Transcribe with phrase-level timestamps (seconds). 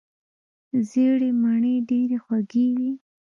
[0.89, 2.91] ژیړې مڼې ډیرې خوږې وي.